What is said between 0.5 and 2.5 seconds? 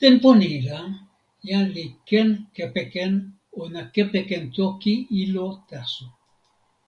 la, jan li ken